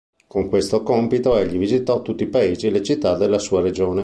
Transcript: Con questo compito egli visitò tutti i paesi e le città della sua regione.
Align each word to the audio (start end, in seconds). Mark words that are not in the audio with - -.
Con 0.25 0.49
questo 0.49 0.81
compito 0.81 1.37
egli 1.37 1.59
visitò 1.59 2.01
tutti 2.01 2.23
i 2.23 2.27
paesi 2.27 2.65
e 2.65 2.71
le 2.71 2.81
città 2.81 3.15
della 3.15 3.37
sua 3.37 3.61
regione. 3.61 3.99